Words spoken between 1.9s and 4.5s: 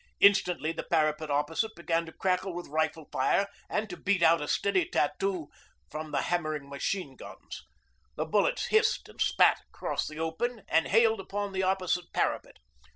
to crackle with rifle fire and to beat out a